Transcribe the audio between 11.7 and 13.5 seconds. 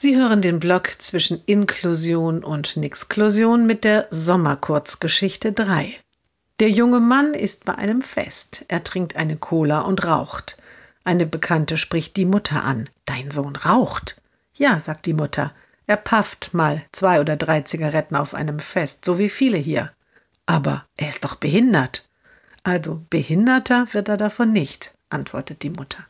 spricht die Mutter an. Dein